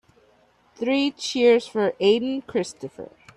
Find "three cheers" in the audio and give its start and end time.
0.73-1.67